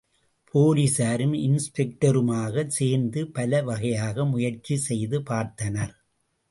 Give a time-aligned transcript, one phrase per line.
[0.53, 5.93] போலீஸாரும், இன்ஸ்பெக்டருமாகச் சேர்ந்து பலவகையாக முயற்சி செய்து பார்த்தனர்.